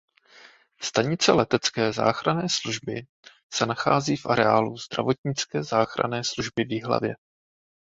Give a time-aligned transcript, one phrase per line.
[0.81, 3.05] Stanice letecké záchranné služby
[3.53, 7.15] se nachází v areálu zdravotnické záchranné služby v Jihlavě.